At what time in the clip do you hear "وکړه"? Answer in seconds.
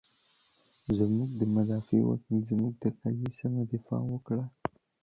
4.11-4.45